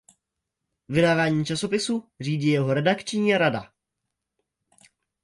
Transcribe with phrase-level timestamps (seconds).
[0.89, 3.71] Vydávání časopisu řídí jeho redakční rada.